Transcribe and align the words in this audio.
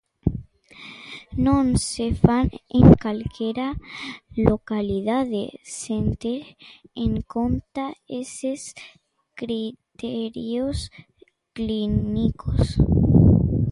Non 1.45 1.65
se 1.89 2.05
fan 2.23 2.47
en 2.79 2.87
calquera 3.03 3.67
localidade 4.49 5.43
sen 5.81 6.03
ter 6.23 6.43
en 7.05 7.13
conta 7.33 7.85
eses 8.21 8.61
criterios 9.39 10.77
clínicos. 11.57 12.61